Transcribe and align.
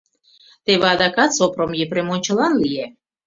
Теве 0.65 0.87
адакат 0.93 1.31
Сопром 1.37 1.71
Епрем 1.83 2.07
ончылан 2.15 2.53
лие. 2.63 2.85